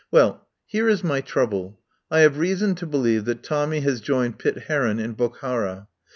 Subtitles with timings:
[0.09, 1.79] "Well, here is my trouble.
[2.09, 5.85] I have reason to believe that Tommy has joined Pitt Heron in Bokhara.